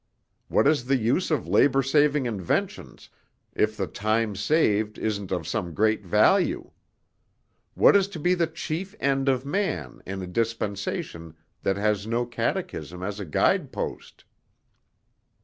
What 0.47 0.65
is 0.67 0.85
the 0.85 0.97
use 0.97 1.29
of 1.29 1.47
labor 1.47 1.83
saving 1.83 2.25
inventions, 2.25 3.07
if 3.53 3.77
the 3.77 3.85
time 3.85 4.35
saved 4.35 4.97
isn't 4.97 5.31
of 5.31 5.47
some 5.47 5.75
great 5.75 6.03
value? 6.03 6.71
What 7.75 7.95
is 7.95 8.07
to 8.07 8.19
be 8.19 8.33
the 8.33 8.47
chief 8.47 8.95
end 8.99 9.29
of 9.29 9.45
man 9.45 10.01
in 10.07 10.19
a 10.23 10.25
dispensation 10.25 11.35
that 11.61 11.77
has 11.77 12.07
no 12.07 12.25
catechism 12.25 13.03
as 13.03 13.19
a 13.19 13.25
guide 13.25 13.71
post?" 13.71 14.23